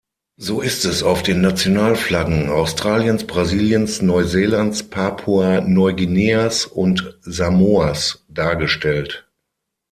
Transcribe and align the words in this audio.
So 0.37 0.61
ist 0.61 0.83
es 0.85 1.03
auf 1.03 1.21
den 1.21 1.41
Nationalflaggen 1.41 2.49
Australiens, 2.49 3.27
Brasiliens, 3.27 4.01
Neuseelands, 4.01 4.89
Papua-Neuguineas 4.89 6.65
und 6.65 7.19
Samoas 7.21 8.25
dargestellt. 8.27 9.29